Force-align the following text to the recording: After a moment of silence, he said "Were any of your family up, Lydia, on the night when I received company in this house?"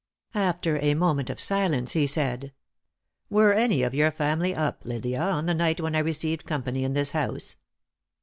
After 0.33 0.79
a 0.79 0.95
moment 0.95 1.29
of 1.29 1.39
silence, 1.39 1.91
he 1.91 2.07
said 2.07 2.53
"Were 3.29 3.53
any 3.53 3.83
of 3.83 3.93
your 3.93 4.09
family 4.09 4.55
up, 4.55 4.81
Lydia, 4.83 5.21
on 5.21 5.45
the 5.45 5.53
night 5.53 5.79
when 5.79 5.95
I 5.95 5.99
received 5.99 6.47
company 6.47 6.83
in 6.83 6.93
this 6.95 7.11
house?" 7.11 7.57